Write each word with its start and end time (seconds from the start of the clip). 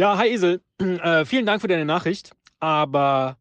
Ja, 0.00 0.16
hi 0.16 0.28
Esel. 0.28 0.62
Äh, 0.78 1.26
vielen 1.26 1.44
Dank 1.44 1.60
für 1.60 1.68
deine 1.68 1.84
Nachricht. 1.84 2.34
Aber 2.58 3.36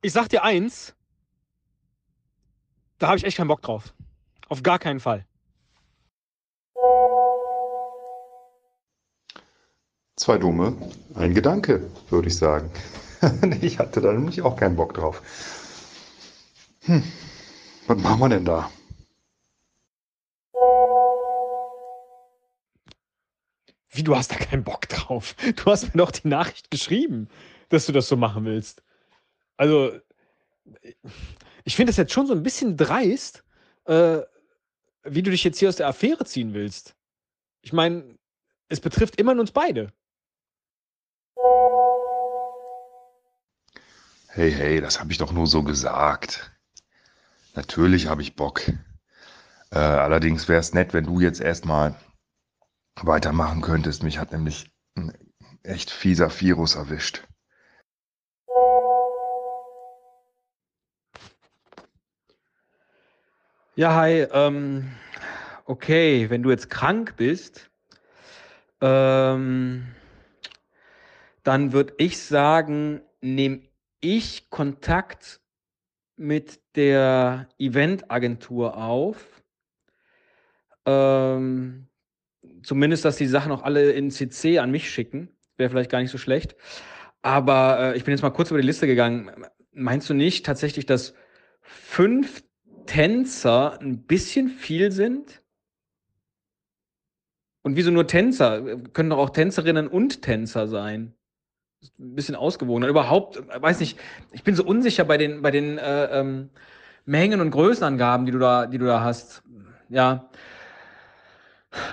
ich 0.00 0.10
sag 0.10 0.30
dir 0.30 0.42
eins, 0.42 0.94
da 2.98 3.08
habe 3.08 3.18
ich 3.18 3.24
echt 3.24 3.36
keinen 3.36 3.48
Bock 3.48 3.60
drauf. 3.60 3.92
Auf 4.48 4.62
gar 4.62 4.78
keinen 4.78 5.00
Fall. 5.00 5.26
Zwei 10.16 10.38
Dumme, 10.38 10.74
ein 11.14 11.34
Gedanke, 11.34 11.90
würde 12.08 12.28
ich 12.28 12.38
sagen. 12.38 12.70
ich 13.60 13.78
hatte 13.78 14.00
da 14.00 14.12
nämlich 14.12 14.40
auch 14.40 14.56
keinen 14.56 14.76
Bock 14.76 14.94
drauf. 14.94 15.20
Hm, 16.86 17.02
was 17.86 17.98
machen 17.98 18.20
wir 18.20 18.28
denn 18.30 18.46
da? 18.46 18.70
Wie, 23.94 24.02
du 24.02 24.16
hast 24.16 24.32
da 24.32 24.36
keinen 24.36 24.64
Bock 24.64 24.88
drauf? 24.88 25.36
Du 25.56 25.66
hast 25.66 25.94
mir 25.94 25.98
doch 25.98 26.10
die 26.10 26.26
Nachricht 26.26 26.70
geschrieben, 26.70 27.28
dass 27.68 27.86
du 27.86 27.92
das 27.92 28.08
so 28.08 28.16
machen 28.16 28.44
willst. 28.44 28.82
Also, 29.56 29.98
ich 31.64 31.76
finde 31.76 31.90
das 31.90 31.96
jetzt 31.96 32.12
schon 32.12 32.26
so 32.26 32.32
ein 32.32 32.42
bisschen 32.42 32.76
dreist, 32.76 33.44
äh, 33.84 34.18
wie 35.04 35.22
du 35.22 35.30
dich 35.30 35.44
jetzt 35.44 35.58
hier 35.58 35.68
aus 35.68 35.76
der 35.76 35.86
Affäre 35.86 36.24
ziehen 36.24 36.54
willst. 36.54 36.96
Ich 37.62 37.72
meine, 37.72 38.18
es 38.68 38.80
betrifft 38.80 39.20
immerhin 39.20 39.38
uns 39.38 39.52
beide. 39.52 39.92
Hey, 44.28 44.50
hey, 44.50 44.80
das 44.80 44.98
habe 44.98 45.12
ich 45.12 45.18
doch 45.18 45.30
nur 45.30 45.46
so 45.46 45.62
gesagt. 45.62 46.50
Natürlich 47.54 48.08
habe 48.08 48.22
ich 48.22 48.34
Bock. 48.34 48.62
Äh, 49.70 49.78
allerdings 49.78 50.48
wäre 50.48 50.58
es 50.58 50.74
nett, 50.74 50.92
wenn 50.92 51.04
du 51.04 51.20
jetzt 51.20 51.40
erstmal 51.40 51.94
weitermachen 53.02 53.60
könntest. 53.60 54.02
Mich 54.02 54.18
hat 54.18 54.32
nämlich 54.32 54.70
ein 54.96 55.12
echt 55.62 55.90
fieser 55.90 56.30
Virus 56.40 56.76
erwischt. 56.76 57.26
Ja, 63.76 63.96
hi. 63.96 64.26
Ähm, 64.32 64.92
okay, 65.64 66.30
wenn 66.30 66.42
du 66.44 66.50
jetzt 66.50 66.70
krank 66.70 67.14
bist, 67.16 67.70
ähm, 68.80 69.94
dann 71.42 71.72
würde 71.72 71.94
ich 71.98 72.18
sagen, 72.22 73.02
nehme 73.20 73.62
ich 74.00 74.48
Kontakt 74.50 75.40
mit 76.16 76.60
der 76.76 77.48
Eventagentur 77.58 78.76
auf. 78.76 79.42
Ähm, 80.86 81.88
zumindest, 82.62 83.04
dass 83.04 83.16
die 83.16 83.26
Sachen 83.26 83.52
auch 83.52 83.62
alle 83.62 83.92
in 83.92 84.10
CC 84.10 84.58
an 84.58 84.70
mich 84.70 84.90
schicken. 84.90 85.28
Wäre 85.56 85.70
vielleicht 85.70 85.90
gar 85.90 86.00
nicht 86.00 86.10
so 86.10 86.18
schlecht. 86.18 86.56
Aber 87.22 87.78
äh, 87.78 87.96
ich 87.96 88.04
bin 88.04 88.12
jetzt 88.12 88.22
mal 88.22 88.30
kurz 88.30 88.50
über 88.50 88.60
die 88.60 88.66
Liste 88.66 88.86
gegangen. 88.86 89.30
Meinst 89.72 90.10
du 90.10 90.14
nicht 90.14 90.44
tatsächlich, 90.44 90.86
dass 90.86 91.14
fünf 91.62 92.44
Tänzer 92.86 93.80
ein 93.80 94.02
bisschen 94.02 94.48
viel 94.48 94.92
sind? 94.92 95.42
Und 97.62 97.76
wieso 97.76 97.90
nur 97.90 98.06
Tänzer? 98.06 98.76
Können 98.92 99.10
doch 99.10 99.18
auch 99.18 99.30
Tänzerinnen 99.30 99.88
und 99.88 100.20
Tänzer 100.22 100.68
sein. 100.68 101.14
Ein 101.98 102.14
bisschen 102.14 102.34
ausgewogener. 102.34 102.88
Überhaupt, 102.88 103.42
weiß 103.48 103.80
nicht, 103.80 103.98
ich 104.32 104.42
bin 104.42 104.54
so 104.54 104.64
unsicher 104.64 105.04
bei 105.04 105.16
den, 105.16 105.40
bei 105.40 105.50
den 105.50 105.78
äh, 105.78 106.20
ähm, 106.20 106.50
Mengen 107.06 107.40
und 107.40 107.50
Größenangaben, 107.50 108.26
die 108.26 108.32
du 108.32 108.38
da, 108.38 108.66
die 108.66 108.78
du 108.78 108.86
da 108.86 109.02
hast. 109.02 109.42
Ja. 109.88 110.28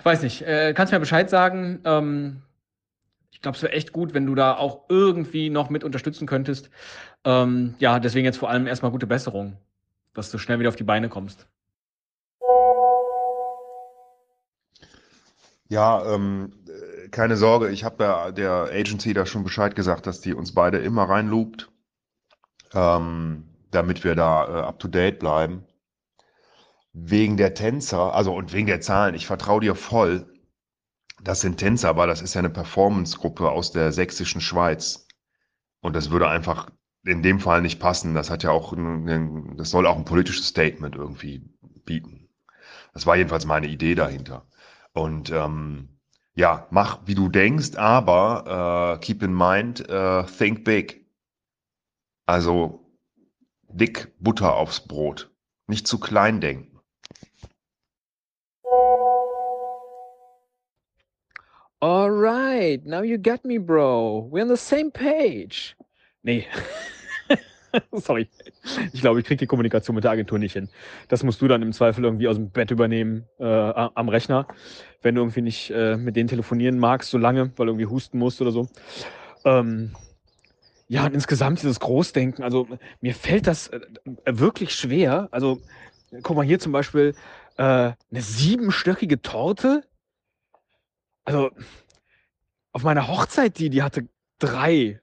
Weiß 0.03 0.22
nicht. 0.22 0.42
Äh, 0.42 0.74
kannst 0.74 0.94
mir 0.94 1.00
Bescheid 1.00 1.30
sagen? 1.30 1.80
Ähm, 1.86 2.42
ich 3.31 3.42
glaube, 3.42 3.56
es 3.58 3.64
wäre 3.64 3.74
echt 3.74 3.92
gut, 3.92 4.14
wenn 4.14 4.25
du 4.25 4.36
da 4.36 4.56
auch 4.56 4.84
irgendwie 4.90 5.50
noch 5.50 5.69
mit 5.69 5.84
unterstützen 5.84 6.28
könntest. 6.28 6.69
Ähm, 7.24 7.75
ja, 7.80 8.00
deswegen 8.00 8.25
jetzt 8.25 8.38
vor 8.38 8.50
allem 8.50 8.68
erstmal 8.68 8.92
gute 8.92 9.08
Besserung, 9.08 9.58
dass 10.14 10.31
du 10.31 10.38
schnell 10.38 10.59
wieder 10.59 10.69
auf 10.69 10.75
die 10.75 10.84
Beine 10.84 11.09
kommst. 11.09 11.47
Ja, 15.69 16.06
ähm, 16.13 16.52
keine 17.12 17.38
Sorge, 17.38 17.69
ich 17.69 17.84
habe 17.86 18.03
ja 18.03 18.31
der 18.31 18.69
Agency 18.74 19.13
da 19.13 19.25
schon 19.25 19.44
Bescheid 19.44 19.74
gesagt, 19.75 20.06
dass 20.06 20.19
die 20.19 20.34
uns 20.34 20.53
beide 20.53 20.80
immer 20.80 21.03
reinloopt, 21.03 21.69
ähm, 22.74 23.46
damit 23.72 24.03
wir 24.03 24.16
da 24.16 24.48
äh, 24.48 24.62
up 24.63 24.80
to 24.80 24.90
date 24.90 25.19
bleiben. 25.19 25.63
Wegen 26.94 27.38
der 27.38 27.53
Tänzer, 27.53 28.13
also 28.13 28.34
und 28.34 28.53
wegen 28.53 28.68
der 28.68 28.81
Zahlen, 28.81 29.16
ich 29.16 29.25
vertraue 29.25 29.62
dir 29.62 29.75
voll. 29.75 30.28
Das 31.24 31.41
sind 31.41 31.57
Tänzer, 31.57 31.90
aber 31.90 32.07
das 32.07 32.22
ist 32.22 32.34
ja 32.34 32.40
eine 32.40 32.50
Performance-Gruppe 32.50 33.50
aus 33.50 33.72
der 33.72 33.91
sächsischen 33.91 34.41
Schweiz. 34.41 35.07
Und 35.80 35.96
das 35.96 36.09
würde 36.09 36.28
einfach 36.28 36.69
in 37.03 37.24
dem 37.24 37.40
Fall 37.40 37.62
nicht 37.62 37.80
passen. 37.80 38.13
Das 38.13 38.30
hat 38.30 38.44
ja 38.44 38.51
auch, 38.51 38.74
ein, 38.74 39.56
das 39.57 39.69
soll 39.69 39.88
auch 39.88 39.97
ein 39.97 40.06
politisches 40.06 40.47
Statement 40.47 40.96
irgendwie 40.96 41.50
bieten. 41.85 42.30
Das 42.94 43.06
war 43.06 43.16
jedenfalls 43.16 43.46
meine 43.46 43.68
Idee 43.68 43.96
dahinter. 43.96 44.47
Und 44.94 45.31
ähm, 45.31 45.97
ja, 46.35 46.68
mach 46.72 47.00
wie 47.06 47.16
du 47.16 47.30
denkst, 47.30 47.75
aber 47.75 48.97
äh, 48.97 49.06
keep 49.06 49.24
in 49.24 49.34
mind, 49.34 49.88
äh, 49.90 50.24
think 50.25 50.63
big. 50.63 51.06
Also 52.25 52.85
dick 53.69 54.13
Butter 54.19 54.56
aufs 54.56 54.88
Brot. 54.88 55.31
Nicht 55.68 55.88
zu 55.88 56.00
klein 56.00 56.41
denken. 56.41 56.71
All 61.84 62.12
right, 62.12 62.80
now 62.86 63.02
you 63.02 63.18
got 63.18 63.44
me, 63.44 63.58
bro. 63.58 64.30
We're 64.31 64.44
on 64.44 64.50
the 64.50 64.56
same 64.56 64.92
page. 64.92 65.75
Nee. 66.22 66.46
Sorry. 67.94 68.30
Ich 68.94 69.02
glaube, 69.02 69.19
ich 69.19 69.25
kriege 69.25 69.40
die 69.40 69.47
Kommunikation 69.47 69.96
mit 69.96 70.03
der 70.03 70.12
Agentur 70.12 70.38
nicht 70.38 70.53
hin. 70.53 70.69
Das 71.08 71.24
musst 71.24 71.42
du 71.42 71.47
dann 71.47 71.64
im 71.64 71.74
Zweifel 71.74 72.03
irgendwie 72.03 72.28
aus 72.28 72.36
dem 72.36 72.52
Bett 72.52 72.69
übernehmen 72.69 73.25
äh, 73.40 73.46
am 73.46 74.09
Rechner, 74.09 74.46
wenn 75.02 75.16
du 75.16 75.22
irgendwie 75.22 75.42
nicht 75.42 75.72
äh, 75.72 75.97
mit 75.97 76.16
denen 76.16 76.30
telefonieren 76.30 76.78
magst, 76.78 77.09
so 77.09 77.18
lange, 77.18 77.52
weil 77.56 77.66
du 77.66 77.72
irgendwie 77.72 77.88
husten 77.88 78.19
musst 78.19 78.42
oder 78.42 78.52
so. 78.52 78.69
Ähm, 79.44 79.96
ja, 80.88 81.08
und 81.08 81.16
insgesamt 81.16 81.63
dieses 81.63 81.80
Großdenken, 81.80 82.44
also 82.44 82.68
mir 83.00 83.16
fällt 83.16 83.48
das 83.48 83.69
äh, 83.69 83.80
wirklich 84.28 84.75
schwer. 84.75 85.30
Also, 85.31 85.59
guck 86.22 86.36
mal 86.36 86.46
hier 86.46 86.59
zum 86.59 86.74
Beispiel 86.74 87.16
äh, 87.58 87.63
eine 87.63 87.96
siebenstöckige 88.12 89.24
Torte. 89.24 89.81
Also, 91.24 91.52
auf 92.72 92.84
meiner 92.84 93.08
Hochzeit, 93.08 93.59
die, 93.59 93.70
die 93.70 93.84
hatte 93.84 94.08
drei 94.40 95.02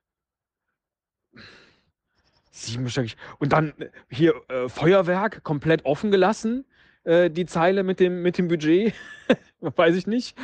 Siebenstöckig. 2.51 3.17
Und 3.39 3.53
dann 3.53 3.73
äh, 3.79 3.91
hier 4.11 4.35
äh, 4.49 4.69
Feuerwerk 4.69 5.43
komplett 5.45 5.85
offen 5.85 6.11
gelassen. 6.11 6.65
Äh, 7.05 7.31
die 7.31 7.47
Zeile 7.47 7.83
mit 7.83 8.01
dem, 8.01 8.23
mit 8.23 8.39
dem 8.39 8.49
Budget. 8.49 8.95
Weiß 9.61 9.95
ich 9.97 10.07
nicht. 10.07 10.37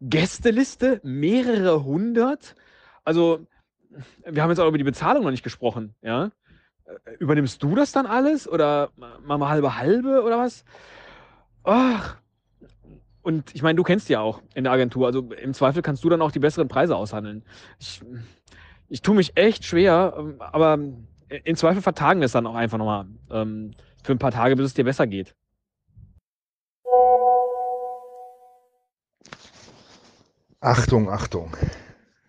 Gästeliste, 0.00 1.00
mehrere 1.04 1.84
hundert. 1.84 2.54
Also, 3.04 3.46
wir 4.24 4.42
haben 4.42 4.50
jetzt 4.50 4.58
auch 4.58 4.68
über 4.68 4.78
die 4.78 4.84
Bezahlung 4.84 5.24
noch 5.24 5.30
nicht 5.30 5.44
gesprochen, 5.44 5.94
ja. 6.02 6.32
Äh, 6.84 7.14
übernimmst 7.18 7.62
du 7.62 7.74
das 7.74 7.92
dann 7.92 8.06
alles? 8.06 8.48
Oder 8.48 8.90
machen 8.96 9.40
wir 9.40 9.48
halbe 9.48 9.76
halbe 9.76 10.22
oder 10.22 10.38
was? 10.38 10.64
Ach. 11.64 12.21
Und 13.22 13.54
ich 13.54 13.62
meine, 13.62 13.76
du 13.76 13.84
kennst 13.84 14.08
ja 14.08 14.20
auch 14.20 14.42
in 14.54 14.64
der 14.64 14.72
Agentur. 14.72 15.06
Also 15.06 15.20
im 15.20 15.54
Zweifel 15.54 15.82
kannst 15.82 16.02
du 16.04 16.08
dann 16.08 16.22
auch 16.22 16.32
die 16.32 16.40
besseren 16.40 16.68
Preise 16.68 16.96
aushandeln. 16.96 17.44
Ich, 17.78 18.02
ich 18.88 19.02
tue 19.02 19.14
mich 19.14 19.36
echt 19.36 19.64
schwer, 19.64 20.14
ähm, 20.18 20.36
aber 20.40 20.78
in 21.28 21.56
Zweifel 21.56 21.82
vertagen 21.82 22.20
wir 22.20 22.26
es 22.26 22.32
dann 22.32 22.46
auch 22.46 22.54
einfach 22.54 22.78
nochmal 22.78 23.06
ähm, 23.30 23.72
für 24.02 24.12
ein 24.12 24.18
paar 24.18 24.32
Tage, 24.32 24.56
bis 24.56 24.66
es 24.66 24.74
dir 24.74 24.84
besser 24.84 25.06
geht. 25.06 25.34
Achtung, 30.60 31.10
Achtung. 31.10 31.56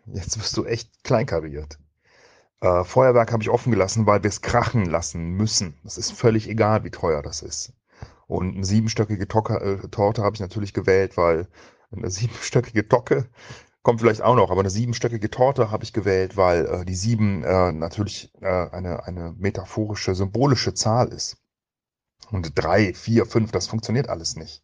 Jetzt 0.05 0.39
wirst 0.39 0.57
du 0.57 0.65
echt 0.65 1.03
kleinkariert. 1.03 1.77
Äh, 2.61 2.83
Feuerwerk 2.83 3.31
habe 3.31 3.43
ich 3.43 3.49
offen 3.49 3.71
gelassen, 3.71 4.05
weil 4.05 4.23
wir 4.23 4.29
es 4.29 4.41
krachen 4.41 4.85
lassen 4.85 5.31
müssen. 5.31 5.75
Das 5.83 5.97
ist 5.97 6.11
völlig 6.11 6.47
egal, 6.47 6.83
wie 6.83 6.91
teuer 6.91 7.21
das 7.21 7.41
ist. 7.41 7.73
Und 8.27 8.55
eine 8.55 8.65
siebenstöckige 8.65 9.27
Tocke, 9.27 9.55
äh, 9.55 9.87
Torte 9.89 10.23
habe 10.23 10.35
ich 10.35 10.41
natürlich 10.41 10.73
gewählt, 10.73 11.17
weil 11.17 11.47
eine 11.91 12.09
siebenstöckige 12.11 12.87
Tocke 12.87 13.29
Kommt 13.83 13.99
vielleicht 13.99 14.21
auch 14.21 14.35
noch, 14.35 14.49
aber 14.49 14.61
eine 14.61 14.69
siebenstöckige 14.69 15.29
Torte 15.29 15.69
habe 15.69 15.83
ich 15.83 15.91
gewählt, 15.91 16.37
weil 16.37 16.65
äh, 16.67 16.85
die 16.85 16.95
sieben 16.95 17.43
äh, 17.43 17.73
natürlich 17.73 18.31
äh, 18.41 18.69
eine, 18.69 19.03
eine 19.05 19.33
metaphorische, 19.37 20.15
symbolische 20.15 20.73
Zahl 20.73 21.09
ist. 21.09 21.35
Und 22.31 22.53
drei, 22.55 22.93
vier, 22.93 23.25
fünf, 23.25 23.51
das 23.51 23.67
funktioniert 23.67 24.07
alles 24.07 24.37
nicht. 24.37 24.63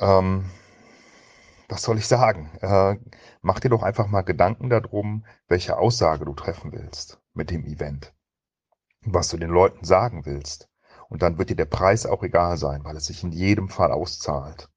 Ähm, 0.00 0.50
was 1.68 1.82
soll 1.82 1.96
ich 1.96 2.08
sagen? 2.08 2.50
Äh, 2.60 2.96
mach 3.40 3.60
dir 3.60 3.68
doch 3.68 3.84
einfach 3.84 4.08
mal 4.08 4.22
Gedanken 4.22 4.68
darum, 4.68 5.24
welche 5.46 5.78
Aussage 5.78 6.24
du 6.24 6.34
treffen 6.34 6.72
willst 6.72 7.20
mit 7.34 7.50
dem 7.50 7.64
Event. 7.64 8.12
Was 9.02 9.28
du 9.28 9.36
den 9.36 9.50
Leuten 9.50 9.84
sagen 9.84 10.26
willst. 10.26 10.68
Und 11.12 11.20
dann 11.20 11.36
wird 11.36 11.50
dir 11.50 11.56
der 11.56 11.66
Preis 11.66 12.06
auch 12.06 12.22
egal 12.22 12.56
sein, 12.56 12.84
weil 12.84 12.96
es 12.96 13.04
sich 13.04 13.22
in 13.22 13.32
jedem 13.32 13.68
Fall 13.68 13.92
auszahlt. 13.92 14.70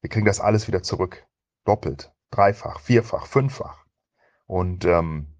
Wir 0.00 0.08
kriegen 0.08 0.24
das 0.24 0.40
alles 0.40 0.66
wieder 0.66 0.82
zurück. 0.82 1.26
doppelt, 1.66 2.14
dreifach, 2.30 2.80
vierfach, 2.80 3.26
fünffach. 3.26 3.84
Und 4.46 4.86
ähm, 4.86 5.36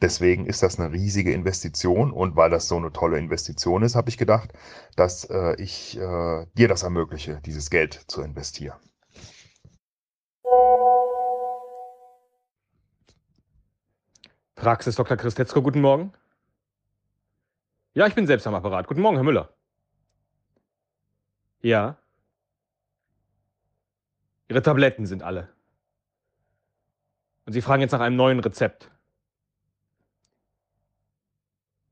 deswegen 0.00 0.46
ist 0.46 0.62
das 0.62 0.78
eine 0.78 0.92
riesige 0.92 1.32
Investition. 1.32 2.12
Und 2.12 2.36
weil 2.36 2.50
das 2.50 2.68
so 2.68 2.76
eine 2.76 2.92
tolle 2.92 3.18
Investition 3.18 3.82
ist, 3.82 3.96
habe 3.96 4.10
ich 4.10 4.16
gedacht, 4.16 4.52
dass 4.94 5.24
äh, 5.24 5.60
ich 5.60 5.98
äh, 5.98 6.46
dir 6.54 6.68
das 6.68 6.84
ermögliche, 6.84 7.40
dieses 7.44 7.68
Geld 7.68 7.94
zu 8.06 8.22
investieren. 8.22 8.78
Praxis 14.54 14.94
Dr. 14.94 15.16
Christetzko, 15.16 15.62
guten 15.62 15.80
Morgen. 15.80 16.12
Ja, 17.94 18.08
ich 18.08 18.14
bin 18.14 18.26
selbst 18.26 18.46
am 18.46 18.54
Apparat. 18.54 18.88
Guten 18.88 19.00
Morgen, 19.00 19.16
Herr 19.16 19.24
Müller. 19.24 19.54
Ja. 21.62 21.96
Ihre 24.48 24.62
Tabletten 24.62 25.06
sind 25.06 25.22
alle. 25.22 25.48
Und 27.46 27.52
Sie 27.52 27.62
fragen 27.62 27.82
jetzt 27.82 27.92
nach 27.92 28.00
einem 28.00 28.16
neuen 28.16 28.40
Rezept. 28.40 28.90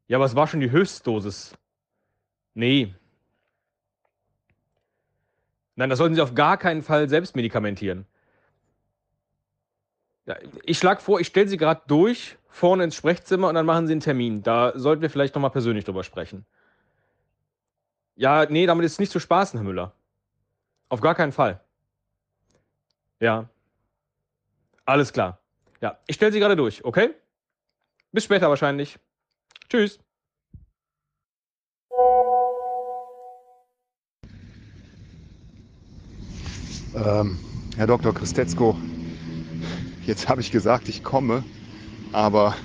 Ja, 0.08 0.18
aber 0.18 0.24
es 0.24 0.34
war 0.34 0.48
schon 0.48 0.60
die 0.60 0.72
Höchstdosis. 0.72 1.56
Nee. 2.54 2.94
Nein, 5.76 5.88
das 5.88 5.98
sollten 5.98 6.16
Sie 6.16 6.20
auf 6.20 6.34
gar 6.34 6.58
keinen 6.58 6.82
Fall 6.82 7.08
selbst 7.08 7.36
medikamentieren. 7.36 8.06
Ja, 10.26 10.36
ich 10.64 10.78
schlage 10.78 11.00
vor, 11.00 11.20
ich 11.20 11.28
stelle 11.28 11.48
Sie 11.48 11.56
gerade 11.56 11.82
durch, 11.86 12.36
vorne 12.52 12.84
ins 12.84 12.94
Sprechzimmer 12.94 13.48
und 13.48 13.54
dann 13.54 13.66
machen 13.66 13.86
Sie 13.86 13.92
einen 13.92 14.00
Termin. 14.00 14.42
Da 14.42 14.78
sollten 14.78 15.02
wir 15.02 15.10
vielleicht 15.10 15.34
nochmal 15.34 15.50
persönlich 15.50 15.84
drüber 15.84 16.04
sprechen. 16.04 16.46
Ja, 18.14 18.46
nee, 18.46 18.66
damit 18.66 18.84
ist 18.84 18.92
es 18.92 18.98
nicht 18.98 19.10
zu 19.10 19.18
spaßen, 19.18 19.58
Herr 19.58 19.64
Müller. 19.64 19.92
Auf 20.88 21.00
gar 21.00 21.14
keinen 21.14 21.32
Fall. 21.32 21.60
Ja. 23.18 23.48
Alles 24.84 25.12
klar. 25.12 25.38
Ja, 25.80 25.98
ich 26.06 26.16
stelle 26.16 26.32
Sie 26.32 26.38
gerade 26.38 26.56
durch, 26.56 26.84
okay? 26.84 27.14
Bis 28.12 28.24
später 28.24 28.48
wahrscheinlich. 28.48 28.98
Tschüss. 29.68 29.98
Ähm, 36.94 37.38
Herr 37.76 37.86
Dr. 37.86 38.12
Christetzko, 38.12 38.76
jetzt 40.04 40.28
habe 40.28 40.42
ich 40.42 40.50
gesagt, 40.50 40.90
ich 40.90 41.02
komme, 41.02 41.42
aber 42.12 42.56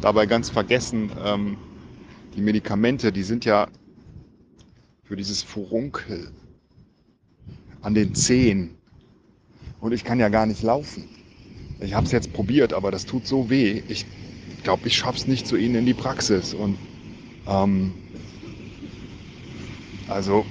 dabei 0.00 0.26
ganz 0.26 0.50
vergessen, 0.50 1.12
ähm, 1.18 1.58
die 2.34 2.42
Medikamente, 2.42 3.12
die 3.12 3.24
sind 3.24 3.44
ja 3.46 3.68
für 5.04 5.14
dieses 5.14 5.44
Furunkel 5.44 6.32
an 7.82 7.94
den 7.94 8.14
Zehen. 8.14 8.78
Und 9.78 9.92
ich 9.92 10.04
kann 10.04 10.20
ja 10.20 10.28
gar 10.28 10.46
nicht 10.46 10.62
laufen. 10.62 11.10
Ich 11.80 11.94
habe 11.94 12.06
es 12.06 12.12
jetzt 12.12 12.32
probiert, 12.32 12.72
aber 12.72 12.90
das 12.90 13.06
tut 13.06 13.26
so 13.26 13.50
weh. 13.50 13.82
Ich 13.88 14.06
glaube, 14.62 14.88
ich 14.88 14.96
schaffe 14.96 15.18
es 15.18 15.26
nicht 15.28 15.46
zu 15.46 15.56
Ihnen 15.56 15.76
in 15.76 15.86
die 15.86 15.94
Praxis. 15.94 16.54
Und 16.54 16.80
ähm, 17.46 17.96
also 20.06 20.46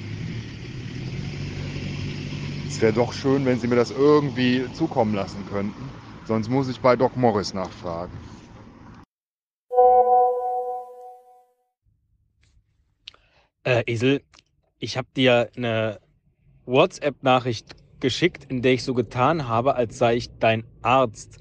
es 2.65 2.81
wäre 2.81 2.91
doch 2.93 3.13
schön, 3.13 3.45
wenn 3.45 3.59
Sie 3.59 3.67
mir 3.67 3.75
das 3.75 3.91
irgendwie 3.91 4.71
zukommen 4.71 5.13
lassen 5.13 5.45
könnten. 5.45 5.93
Sonst 6.25 6.49
muss 6.49 6.69
ich 6.69 6.79
bei 6.79 6.95
Doc 6.95 7.17
Morris 7.17 7.53
nachfragen. 7.53 8.11
Äh, 13.63 13.83
Esel, 13.85 14.23
ich 14.79 14.97
habe 14.97 15.07
dir 15.15 15.49
eine 15.55 15.99
WhatsApp-Nachricht 16.65 17.75
geschickt, 17.99 18.45
in 18.45 18.61
der 18.61 18.73
ich 18.73 18.83
so 18.83 18.93
getan 18.93 19.47
habe, 19.47 19.75
als 19.75 19.97
sei 19.97 20.15
ich 20.15 20.29
dein 20.39 20.63
Arzt. 20.81 21.37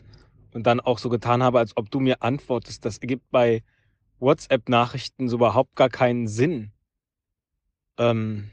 Und 0.52 0.66
dann 0.66 0.80
auch 0.80 0.98
so 0.98 1.08
getan 1.08 1.42
habe, 1.42 1.58
als 1.58 1.76
ob 1.76 1.90
du 1.90 2.00
mir 2.00 2.22
antwortest. 2.22 2.84
Das 2.84 2.98
ergibt 2.98 3.30
bei 3.30 3.62
WhatsApp-Nachrichten 4.18 5.28
so 5.28 5.36
überhaupt 5.36 5.76
gar 5.76 5.88
keinen 5.88 6.26
Sinn. 6.26 6.72
Ähm, 7.98 8.50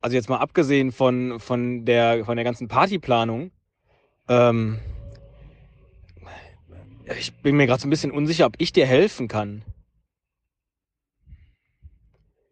also 0.00 0.16
jetzt 0.16 0.28
mal 0.28 0.38
abgesehen 0.38 0.92
von, 0.92 1.40
von, 1.40 1.84
der, 1.84 2.24
von 2.24 2.36
der 2.36 2.44
ganzen 2.44 2.68
Partyplanung, 2.68 3.50
ähm, 4.28 4.78
ich 7.18 7.34
bin 7.42 7.56
mir 7.56 7.66
gerade 7.66 7.80
so 7.80 7.86
ein 7.86 7.90
bisschen 7.90 8.10
unsicher, 8.10 8.46
ob 8.46 8.54
ich 8.58 8.72
dir 8.72 8.86
helfen 8.86 9.28
kann. 9.28 9.62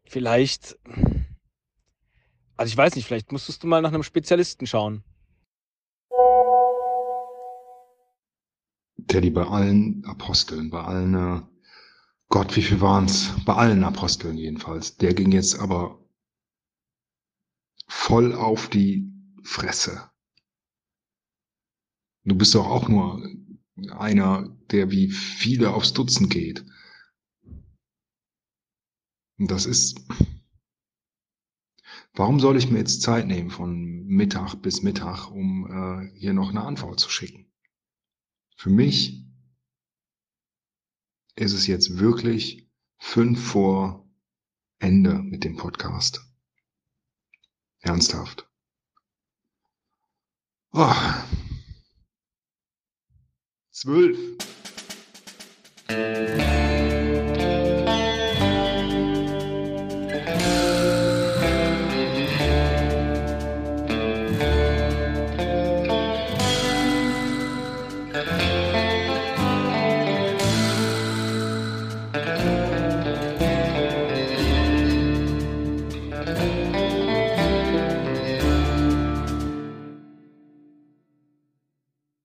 Vielleicht, 0.05 0.79
also 2.57 2.71
ich 2.71 2.77
weiß 2.77 2.97
nicht, 2.97 3.07
vielleicht 3.07 3.33
musstest 3.33 3.63
du 3.63 3.67
mal 3.67 3.81
nach 3.81 3.93
einem 3.93 4.03
Spezialisten 4.03 4.67
schauen. 4.67 5.03
Teddy, 9.09 9.31
bei 9.31 9.47
allen 9.47 10.05
Aposteln, 10.05 10.71
bei 10.71 10.83
allen, 10.83 11.15
äh, 11.15 11.43
Gott, 12.29 12.57
wie 12.57 12.63
viel 12.63 12.81
waren's? 12.81 13.33
Bei 13.45 13.55
allen 13.55 13.85
Aposteln 13.85 14.37
jedenfalls. 14.37 14.97
Der 14.97 15.15
ging 15.15 15.33
jetzt 15.33 15.59
aber 15.59 15.99
voll 17.89 18.35
auf 18.35 18.69
die 18.69 19.11
Fresse. 19.43 20.12
Du 22.25 22.37
bist 22.37 22.55
doch 22.55 22.67
auch 22.67 22.89
nur 22.89 23.27
einer, 23.91 24.49
der 24.71 24.91
wie 24.91 25.11
viele 25.11 25.75
aufs 25.75 25.93
Dutzend 25.93 26.31
geht. 26.31 26.65
Und 29.39 29.51
das 29.51 29.67
ist, 29.67 30.01
warum 32.13 32.39
soll 32.39 32.57
ich 32.57 32.71
mir 32.71 32.79
jetzt 32.79 33.03
Zeit 33.03 33.27
nehmen 33.27 33.51
von 33.51 34.05
Mittag 34.07 34.55
bis 34.57 34.83
Mittag, 34.83 35.31
um 35.31 35.67
äh, 35.67 36.19
hier 36.19 36.33
noch 36.33 36.51
eine 36.51 36.63
Antwort 36.63 37.01
zu 37.01 37.11
schicken? 37.11 37.51
Für 38.57 38.71
mich 38.71 39.27
ist 41.35 41.55
es 41.55 41.67
jetzt 41.67 41.99
wirklich 41.99 42.71
fünf 42.99 43.45
vor 43.45 44.09
Ende 44.79 45.15
mit 45.23 45.43
dem 45.43 45.57
Podcast. 45.57 46.25
Ernsthaft. 47.81 48.49
Oh. 50.73 51.12
Zwölf. 53.83 54.17